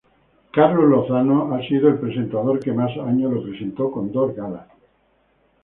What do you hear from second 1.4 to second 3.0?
ha sido el presentador que más